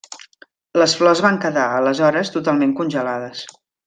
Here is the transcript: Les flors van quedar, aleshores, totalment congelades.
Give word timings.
Les 0.81 0.95
flors 1.01 1.21
van 1.27 1.37
quedar, 1.45 1.65
aleshores, 1.81 2.31
totalment 2.39 2.73
congelades. 2.81 3.45